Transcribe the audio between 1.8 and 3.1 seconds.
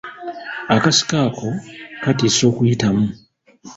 katiisa okuyitamu.